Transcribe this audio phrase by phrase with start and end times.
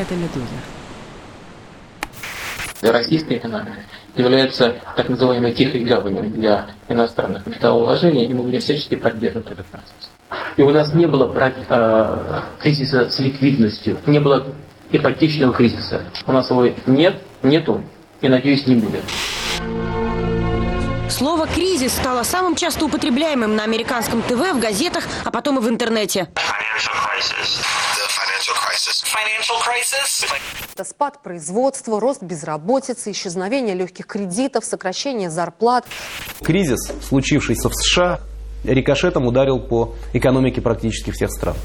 [0.00, 0.46] это «Медуза».
[2.82, 3.76] Российская экономика
[4.16, 10.10] является так называемой тихой гаванью для иностранных капиталовложений, и мы будем всячески поддерживать этот процесс.
[10.56, 11.32] И у нас не было
[11.68, 14.46] э, кризиса с ликвидностью, не было
[14.90, 16.02] ипотечного кризиса.
[16.26, 17.84] У нас его нет, нету
[18.20, 19.02] и, надеюсь, не будет.
[21.08, 25.68] Слово «кризис» стало самым часто употребляемым на американском ТВ, в газетах, а потом и в
[25.68, 26.28] интернете.
[30.72, 35.86] Это спад производства, рост безработицы, исчезновение легких кредитов, сокращение зарплат.
[36.42, 38.20] Кризис, случившийся в США,
[38.64, 41.56] рикошетом ударил по экономике практически всех стран.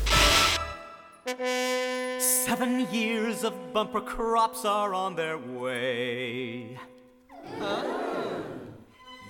[2.47, 6.77] Seven years of bumper crops are on their way.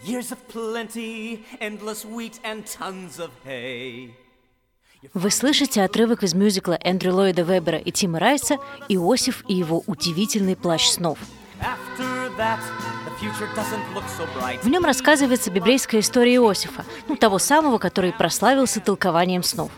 [0.04, 4.14] Years of plenty, endless wheat and tons of hay.
[5.14, 8.58] Вы слышите отрывок из мюзикла Эндрю Ллойда Вебера и Тима Райса
[8.90, 11.20] «Иосиф и его удивительный плащ снов».
[14.62, 19.72] В нем рассказывается библейская история Иосифа, ну, того самого, который прославился толкованием снов.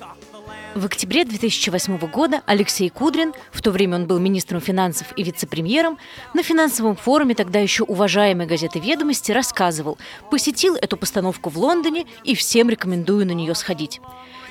[0.78, 5.98] В октябре 2008 года Алексей Кудрин, в то время он был министром финансов и вице-премьером,
[6.36, 9.98] на финансовом форуме тогда еще уважаемой газеты «Ведомости» рассказывал,
[10.30, 14.02] посетил эту постановку в Лондоне и всем рекомендую на нее сходить.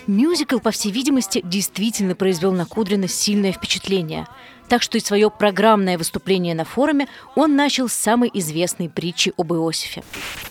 [0.09, 4.27] Мюзикл, по всей видимости, действительно произвел на Кудрина сильное впечатление.
[4.69, 9.53] Так что и свое программное выступление на форуме он начал с самой известной притчи об
[9.53, 10.03] Иосифе.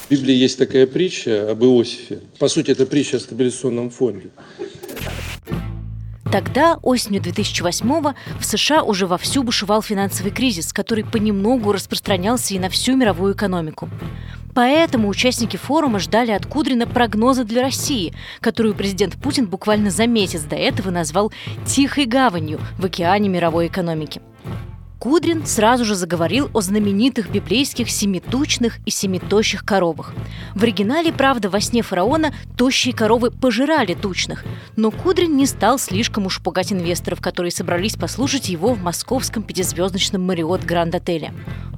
[0.07, 2.21] В Библии есть такая притча об Иосифе.
[2.39, 4.29] По сути, это притча о стабилизационном фонде.
[6.31, 12.69] Тогда, осенью 2008-го, в США уже вовсю бушевал финансовый кризис, который понемногу распространялся и на
[12.69, 13.89] всю мировую экономику.
[14.53, 20.41] Поэтому участники форума ждали от Кудрина прогноза для России, которую президент Путин буквально за месяц
[20.41, 21.31] до этого назвал
[21.65, 24.21] «тихой гаванью» в океане мировой экономики.
[25.05, 30.15] Кудрин сразу же заговорил о знаменитых библейских семитучных и семитощих коровах.
[30.55, 34.43] В оригинале, правда, во сне фараона тощие коровы пожирали тучных,
[34.75, 40.25] но Кудрин не стал слишком уж пугать инвесторов, которые собрались послушать его в московском пятизвездочном
[40.25, 41.33] Мариот Гранд Отеле.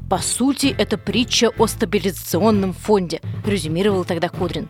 [0.10, 4.70] По сути, это притча о стабилизационном фонде, резюмировал тогда Кудрин.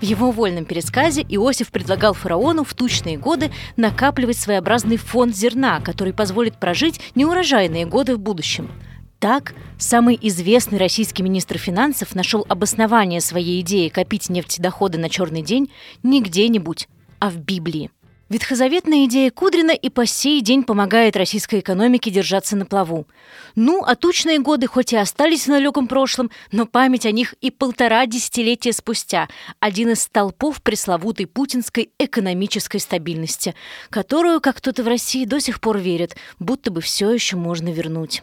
[0.00, 6.12] В его вольном пересказе Иосиф предлагал фараону в тучные годы накапливать своеобразный фонд зерна, который
[6.12, 8.70] позволит прожить неурожайные годы в будущем.
[9.20, 15.70] Так, самый известный российский министр финансов нашел обоснование своей идеи копить нефтедоходы на черный день
[16.02, 16.88] не где-нибудь,
[17.20, 17.90] а в Библии.
[18.32, 23.06] Ветхозаветная идея Кудрина и по сей день помогает российской экономике держаться на плаву.
[23.56, 27.50] Ну, а тучные годы хоть и остались в далеком прошлом, но память о них и
[27.50, 29.28] полтора десятилетия спустя–
[29.60, 33.54] один из столпов пресловутой путинской экономической стабильности,
[33.90, 38.22] которую, как кто-то в России, до сих пор верит, будто бы все еще можно вернуть.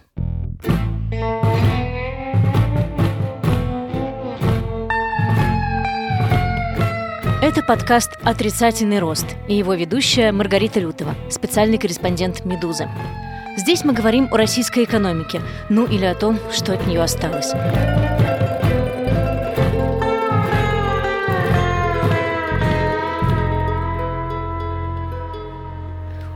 [7.50, 12.88] Это подкаст «Отрицательный рост» и его ведущая Маргарита Лютова, специальный корреспондент «Медузы».
[13.58, 17.52] Здесь мы говорим о российской экономике, ну или о том, что от нее осталось.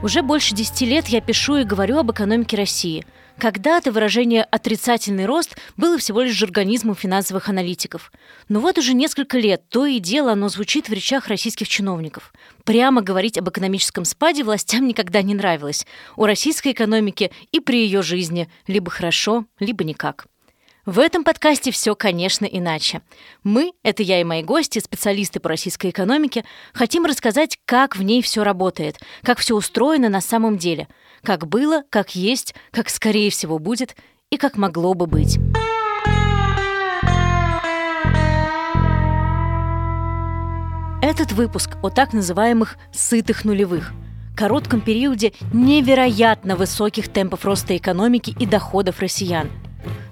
[0.02, 3.06] Уже больше десяти лет я пишу и говорю об экономике России–
[3.38, 8.12] когда-то выражение «отрицательный рост» было всего лишь жаргонизмом финансовых аналитиков.
[8.50, 12.34] Но вот уже несколько лет то и дело оно звучит в речах российских чиновников.
[12.64, 15.86] Прямо говорить об экономическом спаде властям никогда не нравилось.
[16.16, 20.26] У российской экономики и при ее жизни либо хорошо, либо никак.
[20.86, 23.02] В этом подкасте все, конечно, иначе.
[23.44, 28.22] Мы, это я и мои гости, специалисты по российской экономике, хотим рассказать, как в ней
[28.22, 30.88] все работает, как все устроено на самом деле–
[31.24, 33.96] как было, как есть, как скорее всего будет
[34.30, 35.40] и как могло бы быть.
[41.02, 43.94] Этот выпуск о так называемых «сытых нулевых»,
[44.36, 49.50] коротком периоде невероятно высоких темпов роста экономики и доходов россиян–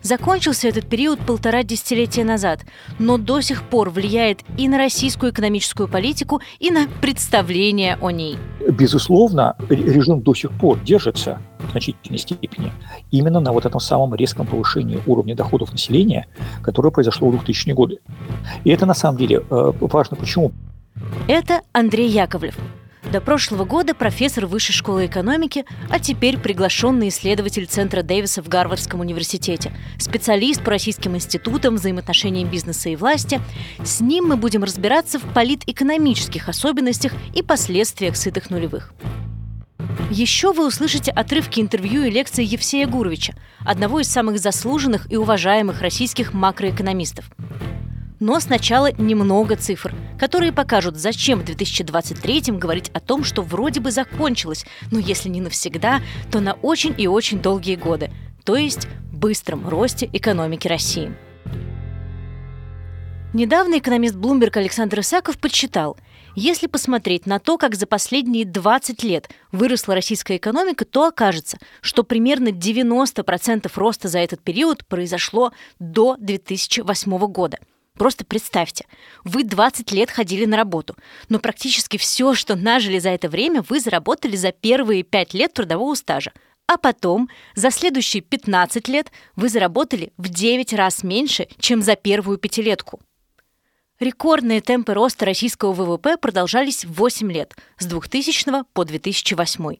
[0.01, 2.61] Закончился этот период полтора десятилетия назад,
[2.97, 8.37] но до сих пор влияет и на российскую экономическую политику, и на представление о ней.
[8.67, 12.71] Безусловно, режим до сих пор держится в значительной степени
[13.11, 16.27] именно на вот этом самом резком повышении уровня доходов населения,
[16.63, 17.99] которое произошло в 2000-е годы.
[18.63, 20.17] И это на самом деле э, важно.
[20.17, 20.51] Почему?
[21.27, 22.57] Это Андрей Яковлев,
[23.03, 28.99] до прошлого года профессор Высшей школы экономики, а теперь приглашенный исследователь Центра Дэвиса в Гарвардском
[28.99, 33.41] университете, специалист по российским институтам, взаимоотношениям бизнеса и власти.
[33.83, 38.93] С ним мы будем разбираться в политэкономических особенностях и последствиях сытых нулевых.
[40.09, 43.33] Еще вы услышите отрывки интервью и лекции Евсея Гуровича,
[43.65, 47.25] одного из самых заслуженных и уважаемых российских макроэкономистов.
[48.21, 53.89] Но сначала немного цифр, которые покажут, зачем в 2023 говорить о том, что вроде бы
[53.89, 56.01] закончилось, но если не навсегда,
[56.31, 58.11] то на очень и очень долгие годы,
[58.45, 61.11] то есть быстром росте экономики России.
[63.33, 65.97] Недавно экономист Bloomberg Александр Исаков подсчитал–
[66.33, 72.03] если посмотреть на то, как за последние 20 лет выросла российская экономика, то окажется, что
[72.03, 77.59] примерно 90% роста за этот период произошло до 2008 года.
[77.97, 78.85] Просто представьте,
[79.23, 80.95] вы 20 лет ходили на работу,
[81.29, 85.93] но практически все, что нажили за это время, вы заработали за первые 5 лет трудового
[85.95, 86.31] стажа.
[86.67, 92.37] А потом, за следующие 15 лет, вы заработали в 9 раз меньше, чем за первую
[92.37, 93.01] пятилетку.
[93.99, 99.75] Рекордные темпы роста российского ВВП продолжались 8 лет, с 2000 по 2008.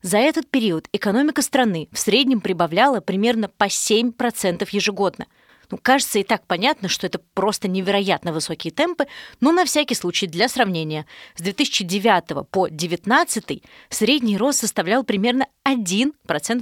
[0.00, 5.26] За этот период экономика страны в среднем прибавляла примерно по 7% ежегодно.
[5.72, 9.06] Ну, кажется, и так понятно, что это просто невероятно высокие темпы,
[9.40, 11.06] но на всякий случай для сравнения.
[11.34, 16.12] С 2009 по 2019 средний рост составлял примерно 1%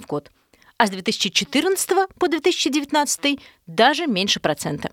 [0.00, 0.30] в год,
[0.78, 1.90] а с 2014
[2.20, 4.92] по 2019 даже меньше процента.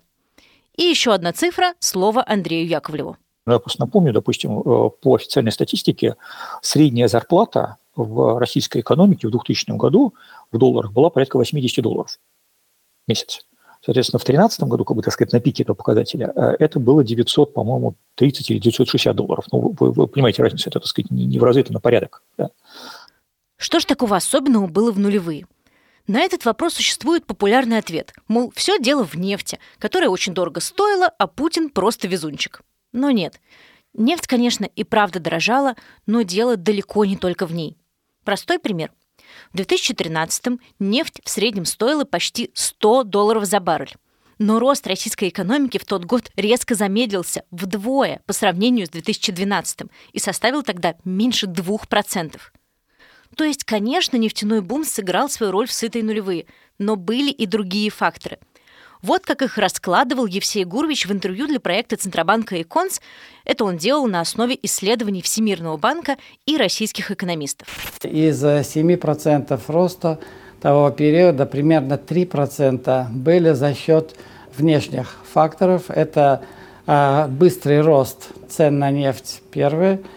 [0.76, 3.16] И еще одна цифра– слово Андрею Яковлеву.
[3.46, 6.16] Ну, я просто напомню, допустим, э, по официальной статистике
[6.60, 10.14] средняя зарплата в российской экономике в 2000 году
[10.50, 12.18] в долларах была порядка 80 долларов
[13.06, 13.47] в месяц.
[13.84, 17.04] Соответственно, в 2013 году, как бы, так сказать, на пике этого показателя, э, это было
[17.04, 19.44] 900, по-моему, 30 или 960 долларов.
[19.52, 22.22] Ну, вы, вы понимаете разницу, это, так сказать, не, не в разы, это на порядок.
[22.36, 22.50] Да?
[23.56, 25.46] Что ж такого особенного было в нулевые?
[26.06, 31.06] На этот вопрос существует популярный ответ, мол, все дело в нефти, которая очень дорого стоила,
[31.06, 32.62] а Путин просто везунчик.
[32.92, 33.40] Но нет.
[33.92, 35.74] Нефть, конечно, и правда дорожала,
[36.06, 37.76] но дело далеко не только в ней.
[38.24, 38.90] Простой пример.
[39.52, 43.94] В 2013-м нефть в среднем стоила почти 100 долларов за баррель.
[44.38, 50.18] Но рост российской экономики в тот год резко замедлился вдвое по сравнению с 2012 и
[50.18, 52.40] составил тогда меньше 2%.
[53.36, 56.46] То есть, конечно, нефтяной бум сыграл свою роль в сытой нулевые,
[56.78, 58.38] но были и другие факторы.
[59.02, 63.00] Вот как их раскладывал Евсей Гурвич в интервью для проекта Центробанка «Иконс».
[63.44, 66.16] Это он делал на основе исследований Всемирного банка
[66.46, 67.68] и российских экономистов.
[68.02, 70.18] Из 7% роста
[70.60, 74.16] того периода примерно 3% были за счет
[74.56, 75.84] внешних факторов.
[75.88, 76.42] Это
[76.86, 80.00] а, быстрый рост цен на нефть, первый–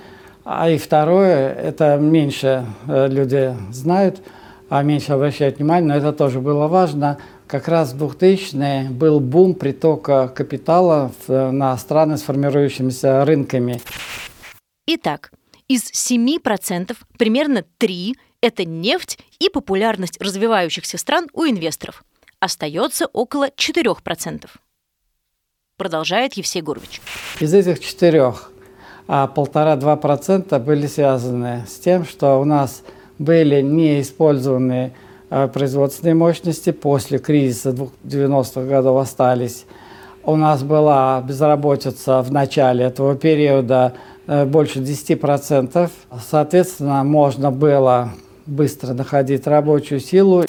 [0.43, 4.21] а и второе, это меньше э, люди знают,
[4.69, 7.19] а меньше обращают внимание, но это тоже было важно.
[7.51, 13.81] Как раз в 2000-е был бум притока капитала на страны с формирующимися рынками.
[14.87, 15.33] Итак,
[15.67, 22.05] из 7% примерно 3– это нефть и популярность развивающихся стран у инвесторов.
[22.39, 24.47] Остается около 4%.
[25.75, 27.01] Продолжает Евсей Гурович.
[27.41, 28.49] Из этих четырех
[29.09, 32.81] а полтора-два процента были связаны с тем, что у нас
[33.19, 34.93] были неиспользованные
[35.31, 37.69] производственные мощности после кризиса
[38.03, 39.65] 90-х годов остались.
[40.23, 43.95] У нас была безработица в начале этого периода
[44.27, 45.89] э, больше 10%.
[46.29, 48.11] Соответственно, можно было
[48.45, 50.45] быстро находить рабочую силу.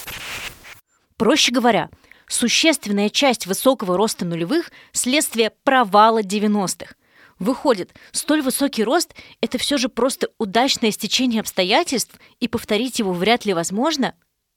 [1.17, 1.89] Проще говоря,
[2.27, 6.93] существенная часть высокого роста нулевых– следствие провала 90-х.
[7.39, 13.45] Выходит, столь высокий рост– это все же просто удачное стечение обстоятельств, и повторить его вряд
[13.45, 14.13] ли возможно?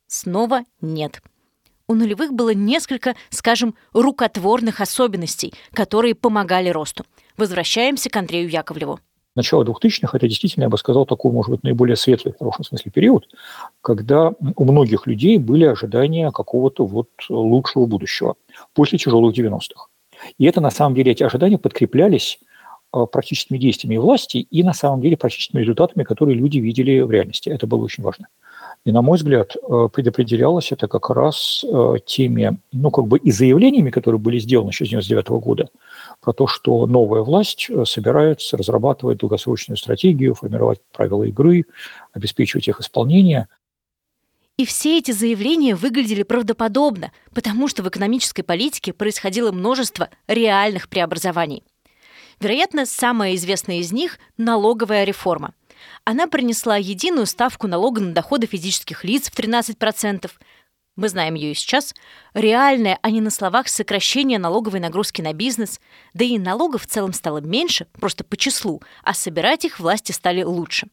[0.06, 1.20] Снова нет.
[1.88, 7.04] У нулевых было несколько, скажем, рукотворных особенностей, которые помогали росту.
[7.36, 8.98] Возвращаемся к Андрею Яковлеву.
[9.36, 12.90] Начало 2000-х– это действительно, я бы сказал, такой, может быть, наиболее светлый, в хорошем смысле,
[12.90, 13.28] период,
[13.82, 18.36] когда у многих людей были ожидания какого-то вот лучшего будущего
[18.72, 19.88] после тяжелых 90-х.
[20.38, 22.38] И это, на самом деле, эти ожидания подкреплялись
[22.96, 27.48] Э, практическими действиями власти и, на самом деле, практическими результатами, которые люди видели в реальности.
[27.48, 28.28] Это было очень важно.
[28.86, 33.32] И, на мой взгляд, э, предопределялось это как раз э, теми, ну, как бы и
[33.32, 35.68] заявлениями, которые были сделаны еще с 1999 года,
[36.20, 41.64] про то, что новая власть собирается разрабатывать долгосрочную стратегию, формировать правила игры,
[42.12, 43.48] обеспечивать их исполнение.
[44.56, 51.64] И все эти заявления выглядели правдоподобно, потому что в экономической политике происходило множество реальных преобразований–
[52.38, 55.54] Вероятно, самая известная из них– налоговая реформа.
[56.04, 60.30] Она принесла единую ставку налога на доходы физических лиц в 13%.
[60.96, 61.94] Мы знаем ее и сейчас.
[62.32, 65.78] Реальное, а не на словах, сокращение налоговой нагрузки на бизнес.
[66.14, 70.42] Да и налогов в целом стало меньше, просто по числу, а собирать их власти стали
[70.42, 70.88] лучше.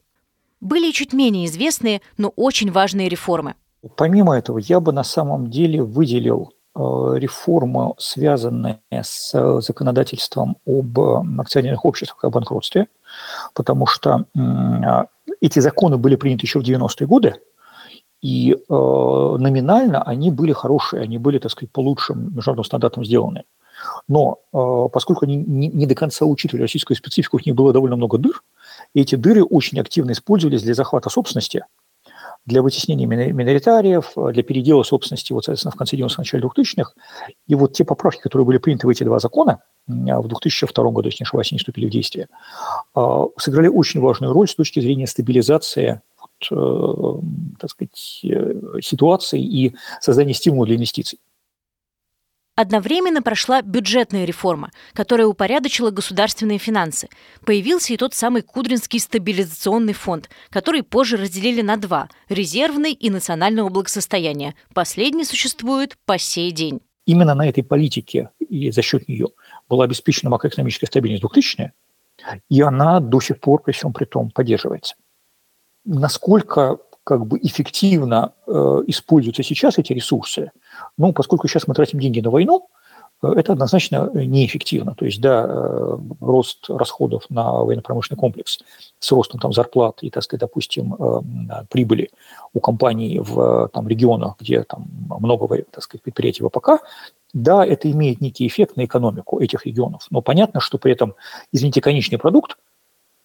[0.60, 3.56] Были чуть менее известные, но очень важные реформы.
[3.98, 6.80] Помимо этого, я бы на самом деле выделил э,
[7.16, 11.00] реформы, связанные с законодательством об
[11.40, 12.88] акционерных обществах и о банкротстве,
[13.54, 14.26] потому что
[15.42, 17.36] эти законы были приняты еще в 90-е годы,
[18.24, 23.44] и э, номинально они были хорошие, они были, так сказать, по лучшим международным стандартам сделаны.
[24.08, 28.18] Но э, поскольку они не до конца учитывали российскую специфику, у них было довольно много
[28.18, 28.42] дыр,
[28.94, 31.66] и эти дыры очень активно использовались для захвата собственности,
[32.46, 36.94] для вытеснения миноритариев, для передела собственности, вот, соответственно, в конце 90-х, начале 2000-х.
[37.48, 41.24] И вот те поправки, которые были приняты в эти два закона, в 2002 году, если
[41.24, 42.28] не ошибаюсь, они вступили в действие,
[42.96, 46.02] э, сыграли очень важную роль с точки зрения стабилизации
[46.52, 47.14] Э,
[47.60, 51.20] так сказать, э, ситуации и создания стимула для инвестиций.
[52.56, 57.10] Одновременно прошла бюджетная реформа, которая упорядочила государственные финансы.
[57.46, 63.70] Появился и тот самый Кудринский стабилизационный фонд, который позже разделили на два– резервный и национального
[63.70, 64.54] благосостояния.
[64.74, 66.82] Последний существует по сей день.
[67.08, 69.30] Именно на этой политике и за счет нее
[69.68, 71.72] была обеспечена макроэкономическая стабильность 2000
[72.50, 74.96] и она до сих пор при всем при том поддерживается
[75.84, 78.52] насколько как бы эффективно э,
[78.88, 80.52] используются сейчас эти ресурсы,
[80.98, 82.68] ну, поскольку сейчас мы тратим деньги на войну,
[83.22, 84.96] э, это однозначно неэффективно.
[84.96, 88.60] То есть, да, э, рост расходов на военно-промышленный комплекс
[89.00, 92.10] с ростом там, зарплат и, так сказать, допустим, э, прибыли
[92.54, 96.84] у компаний в там, регионах, где там много так сказать, предприятий ВПК,
[97.34, 100.08] да, это имеет некий эффект на экономику этих регионов.
[100.12, 101.16] Но понятно, что при этом,
[101.52, 102.58] извините, конечный продукт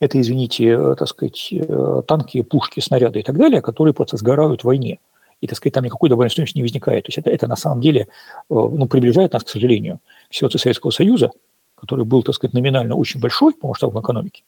[0.01, 4.63] это, извините, э, так сказать, э, танки, пушки, снаряды и так далее, которые просто сгорают
[4.63, 5.01] в войне.
[5.41, 7.05] И, так сказать, там никакой добавленной стоимости не возникает.
[7.05, 8.07] То есть это, это на самом деле э,
[8.49, 10.01] ну, приближает нас, к сожалению,
[10.31, 11.31] к ситуации Советского Союза,
[11.75, 14.45] который был, так сказать, номинально очень большой по масштабам экономики,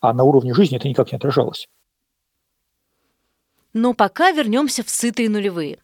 [0.00, 1.68] а на уровне жизни это никак не отражалось.
[3.74, 5.78] Но пока вернемся в сытые нулевые.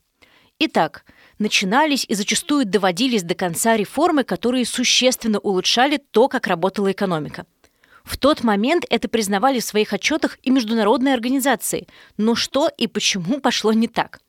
[0.59, 1.05] Итак,
[1.39, 7.45] начинались и зачастую доводились до конца реформы, которые существенно улучшали то, как работала экономика–
[8.05, 11.89] в тот момент это признавали в своих отчетах и международные организации.
[12.17, 14.21] Но что и почему пошло не так?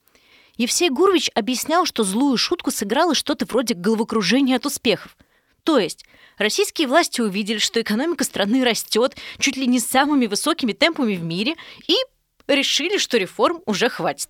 [0.57, 5.17] Евсей Гурович объяснял, что злую шутку сыграло что-то вроде головокружения от успехов.
[5.63, 6.05] То есть
[6.37, 11.55] российские власти увидели, что экономика страны растет чуть ли не самыми высокими темпами в мире
[11.87, 11.95] и
[12.47, 14.29] решили, что реформ уже хватит.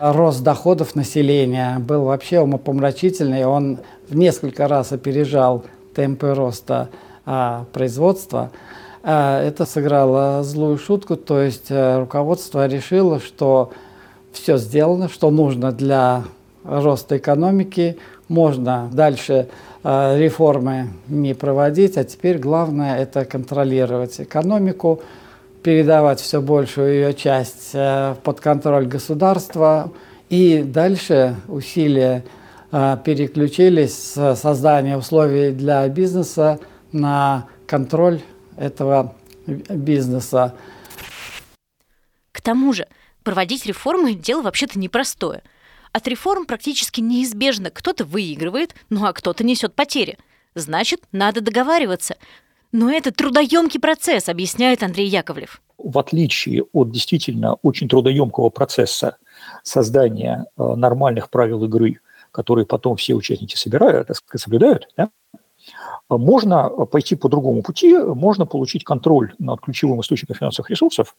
[0.00, 3.44] Рост доходов населения был вообще умопомрачительный.
[3.44, 3.78] Он
[4.08, 5.64] в несколько раз опережал
[5.94, 6.88] темпы роста
[7.32, 8.50] а, производства,
[9.04, 13.70] а, это сыграло злую шутку, то есть а, руководство решило, что
[14.32, 16.24] все сделано, что нужно для
[16.64, 19.48] роста экономики, можно дальше
[19.82, 25.00] э, реформы не проводить, а теперь главное это контролировать экономику,
[25.62, 29.90] передавать все большую ее часть э, под контроль государства,
[30.28, 32.24] и дальше усилия
[32.72, 36.58] э, переключились с создания условий для бизнеса
[36.92, 38.20] на контроль
[38.56, 39.14] этого
[39.46, 40.54] бизнеса.
[42.32, 42.86] К тому же,
[43.22, 45.42] проводить реформы– дело вообще-то непростое.
[45.92, 50.18] От реформ практически неизбежно кто-то выигрывает, ну а кто-то несет потери.
[50.54, 52.16] Значит, надо договариваться.
[52.72, 55.60] Но это трудоемкий процесс, объясняет Андрей Яковлев.
[55.76, 59.16] В отличие от действительно очень трудоемкого процесса
[59.64, 65.10] создания э, нормальных правил игры, которые потом все участники собирают, соблюдают, да,
[66.08, 71.16] можно пойти по другому пути, можно получить контроль над ключевым источником финансовых ресурсов,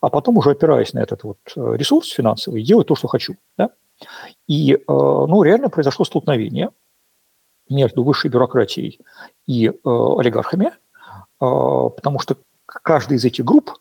[0.00, 3.36] а потом уже опираясь на этот вот э, ресурс финансовый, делать то, что хочу.
[3.58, 3.70] Да?
[4.46, 6.70] И э, ну, реально произошло столкновение
[7.68, 9.00] между высшей бюрократией
[9.46, 10.72] и э, олигархами,
[11.38, 13.72] потому что каждая из этих групп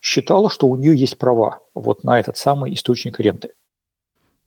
[0.00, 3.52] считала, что у нее есть права вот на этот самый источник ренты.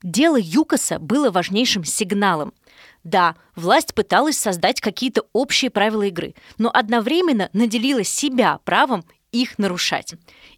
[0.04, 2.52] Дело ЮКОСа было важнейшим сигналом–
[3.04, 10.14] да, власть пыталась создать какие-то общие правила игры, но одновременно наделила себя правом их нарушать.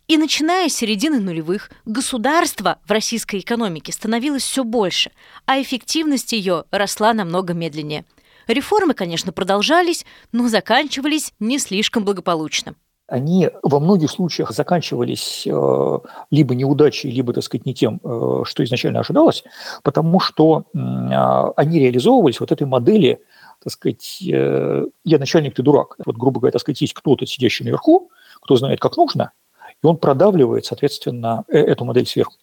[0.07, 5.11] И начиная с середины нулевых, государство в российской экономике становилось все больше,
[5.45, 8.05] а эффективность ее росла намного медленнее.
[8.47, 12.76] Реформы, конечно, продолжались, но заканчивались не слишком благополучно
[13.08, 15.98] они во многих случаях заканчивались э,
[16.30, 19.44] либо неудачей, либо, так сказать, не тем, э, что изначально ожидалось,
[19.82, 23.20] потому что а, они реализовывались вот этой модели,
[23.62, 25.96] так сказать, э, я начальник, ты дурак.
[26.04, 28.10] Вот, грубо говоря, так сказать, есть кто-то, сидящий наверху,
[28.40, 29.32] кто знает, как нужно,
[29.82, 32.34] и он продавливает, соответственно, эту модель сверху.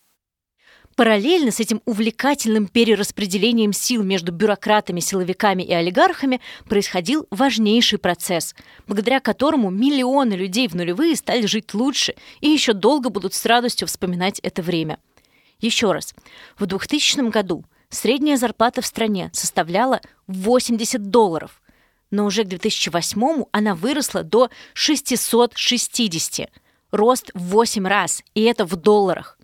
[0.96, 8.54] Параллельно с этим увлекательным перераспределением сил между бюрократами, силовиками и олигархами происходил важнейший процесс,
[8.86, 13.88] благодаря которому миллионы людей в нулевые стали жить лучше и еще долго будут с радостью
[13.88, 15.00] вспоминать это время.
[15.60, 16.14] Еще раз,
[16.60, 21.62] в 2000 году средняя зарплата в стране составляла 80 долларов,
[22.12, 26.52] но уже к 2008 она выросла до 660.
[26.92, 29.40] Рост в 8 раз, и это в долларах.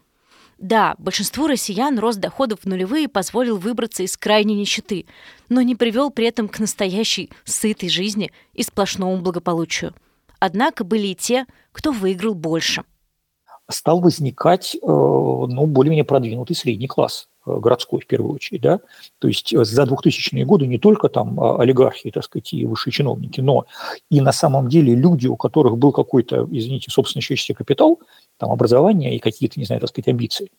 [0.59, 5.05] Да, большинству россиян рост доходов в нулевые позволил выбраться из крайней нищеты,
[5.47, 9.93] но не привел при этом к настоящей сытой жизни и сплошному благополучию.
[10.39, 12.83] Однако были и те, кто выиграл больше.
[13.69, 18.79] Стал возникать э, ну, более-менее продвинутый средний класс э, городской в первую очередь, да,
[19.19, 22.91] то есть э, за 2000-е годы не только там а, олигархи, так сказать, и высшие
[22.91, 23.67] чиновники, но
[24.09, 27.99] и на самом деле люди, у которых был какой-то, извините, собственный человеческий капитал,
[28.39, 30.51] там, образование и какие-то, не знаю, так сказать, амбиции,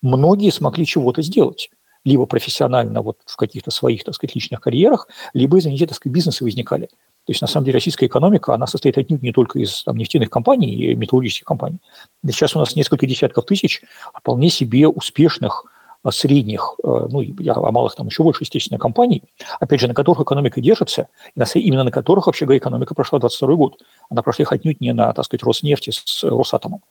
[0.00, 1.70] многие смогли чего-то сделать
[2.04, 6.44] либо профессионально вот в каких-то своих, так сказать, личных карьерах, либо, извините, так сказать, бизнесы
[6.44, 6.86] возникали.
[7.24, 10.28] То есть, на самом деле, российская экономика, она состоит отнюдь не только из там, нефтяных
[10.28, 11.78] компаний и металлургических компаний.
[12.26, 15.64] Сейчас у нас несколько десятков тысяч вполне себе успешных
[16.02, 19.22] а, средних, а, ну, я о малых там еще больше, естественно, компаний,
[19.60, 23.80] опять же, на которых экономика держится, и именно на которых, вообще экономика прошла 22 год.
[24.10, 26.82] Она прошла их отнюдь не на, так сказать, Роснефти с Росатомом.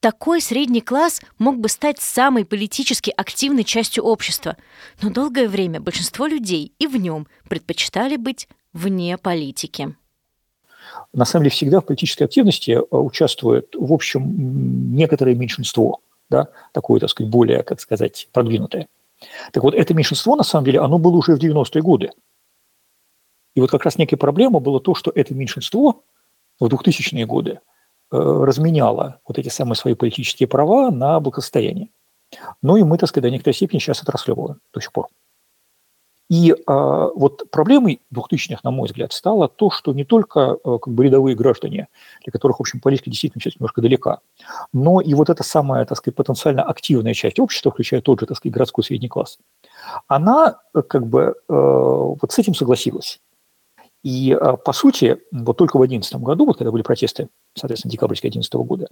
[0.00, 4.56] Такой средний класс мог бы стать самой политически активной частью общества,
[5.02, 9.96] но долгое время большинство людей и в нем предпочитали быть вне политики.
[11.12, 16.00] На самом деле всегда в политической активности э, участвует, в общем, некоторое меньшинство,
[16.30, 18.86] да, такое, так сказать, более, как сказать, продвинутое.
[19.52, 22.10] Так вот, это меньшинство, на самом деле, оно было уже в 90-е годы.
[23.56, 26.04] И вот как раз некая проблема была то, что это меньшинство
[26.60, 27.60] в 2000-е годы
[28.10, 31.90] разменяла вот эти самые свои политические права на благосостояние.
[32.62, 35.08] Ну и мы, так сказать, до некоторой степени сейчас отраслевываем до сих пор.
[36.28, 40.92] И а, вот проблемой 2000-х, на мой взгляд, стало то, что не только а, как
[40.92, 41.88] бы рядовые граждане,
[42.22, 44.18] для которых, в общем, политика действительно сейчас немножко далека,
[44.74, 48.36] но и вот эта самая, так сказать, потенциально активная часть общества, включая тот же, так
[48.36, 49.38] сказать, городской средний класс,
[50.06, 53.20] она как бы а, вот с этим согласилась.
[54.08, 58.30] И, а, по сути, вот только в 2011 году, вот когда были протесты, соответственно, декабрьские
[58.30, 58.88] 2011 года,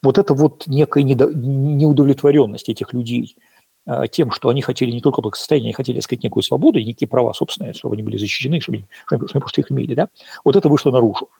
[0.00, 3.36] вот это вот некая неудовлетворенность этих людей
[3.84, 6.84] а, тем, что они хотели не только благосостояние, они хотели, так сказать, некую свободу и
[6.84, 10.08] некие права собственные, чтобы они были защищены, чтобы, чтобы они просто их имели, да,
[10.44, 11.30] вот это вышло наружу.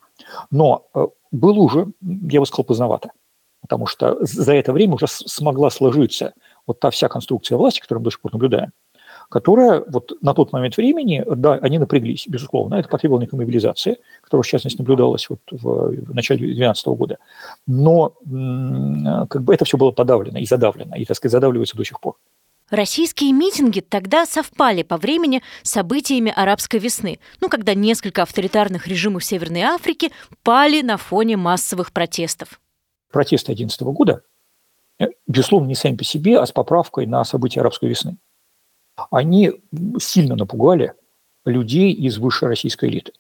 [0.51, 3.13] Но а, было уже, я бы сказал, поздновато,
[3.61, 6.33] потому что за это время уже смогла сложиться
[6.67, 8.73] вот та вся конструкция власти, которую мы до сих пор наблюдаем,
[9.31, 12.75] которая вот на тот момент времени, да, они напряглись, безусловно.
[12.75, 17.19] Это потребовало некой мобилизации, которая, в частности, наблюдалась вот в, начале 2012 года.
[17.67, 18.15] Но
[19.31, 22.17] как бы это все было подавлено и задавлено, и, так сказать, задавливается до сих пор.
[22.71, 29.25] Российские митинги тогда совпали по времени с событиями арабской весны, ну, когда несколько авторитарных режимов
[29.25, 30.11] Северной Африки
[30.43, 32.61] пали на фоне массовых протестов.
[33.13, 34.23] Протесты 2011 года,
[34.99, 38.19] э, безусловно, не сами по себе, а с поправкой на события арабской весны
[39.11, 39.53] они
[39.99, 40.95] сильно напугали
[41.45, 43.13] людей из высшей российской элиты.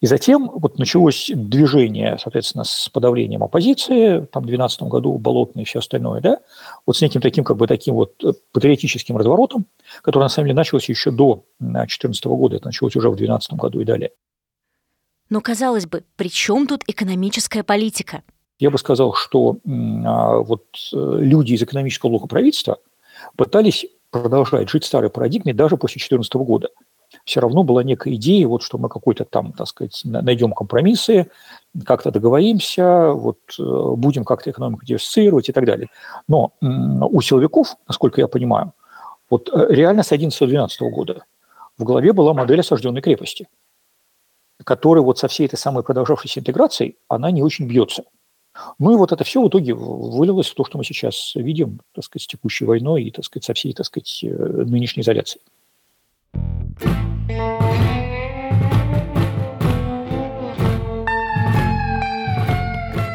[0.00, 5.66] И затем вот началось движение, соответственно, с подавлением оппозиции, там в 2012 году болотное и
[5.66, 6.40] все остальное, да,
[6.86, 9.66] вот с неким таким, как бы таким вот э, патриотическим разворотом,
[10.02, 13.80] который на самом деле начался еще до 2014 года, это началось уже в 2012 году
[13.80, 14.10] и далее.
[15.28, 18.24] Но, казалось бы, при чем тут экономическая политика?
[18.58, 19.58] Я бы сказал, что
[20.04, 22.78] а, вот э, люди из экономического блока правительства
[23.36, 26.68] пытались продолжает жить в старой парадигме даже после 2014 года.
[27.24, 31.28] Все равно была некая идея, вот, что мы какой-то там, так сказать, найдем компромиссы,
[31.84, 33.62] как-то договоримся, вот, э,
[33.96, 35.88] будем как-то экономику диверсифицировать и так далее.
[36.28, 38.74] Но у силовиков, насколько я понимаю,
[39.28, 41.24] вот э, реально с 11-12 года
[41.78, 43.48] в голове была модель осажденной крепости,
[44.62, 48.04] которая вот со всей этой самой продолжавшейся интеграцией, она не очень бьется–
[48.78, 52.04] ну и вот это все в итоге вылилось в то, что мы сейчас видим, так
[52.04, 55.42] сказать, с текущей войной и, так сказать, со всей, так сказать, э, нынешней изоляцией.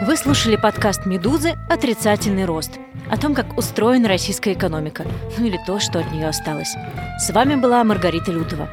[0.06, 1.56] Вы слушали подкаст «Медузы.
[1.70, 5.06] Отрицательный рост» о том, как устроена российская экономика,
[5.38, 6.76] ну или то, что от нее осталось.
[7.20, 8.70] С вами была Маргарита Лютова.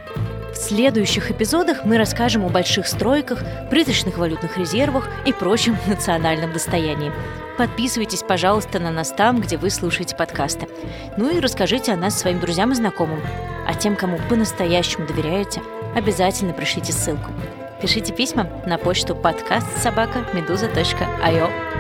[0.53, 7.11] В следующих эпизодах мы расскажем о больших стройках, призрачных валютных резервах и прочем национальном достоянии.
[7.57, 10.69] Подписывайтесь, пожалуйста, на нас там, где вы слушаете подкасты.
[11.17, 13.21] Ну и расскажите о нас своим друзьям и знакомым.
[13.67, 15.63] А тем, кому по-настоящему доверяете,
[15.95, 17.31] обязательно пришлите ссылку.
[17.81, 21.72] Пишите письма на почту подкаст собака медуза.io